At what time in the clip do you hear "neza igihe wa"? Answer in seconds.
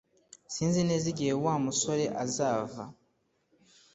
0.89-1.55